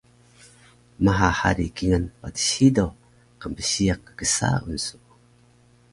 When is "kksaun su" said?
4.17-4.95